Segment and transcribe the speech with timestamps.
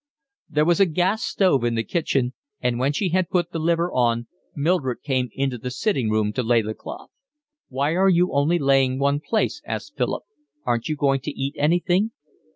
[0.49, 3.91] There was a gas stove in the kitchen, and when she had put the liver
[3.93, 7.11] on, Mildred came into the sitting room to lay the cloth.
[7.69, 10.23] "Why are you only laying one place?" asked Philip.
[10.65, 12.09] "Aren't you going to eat anything?"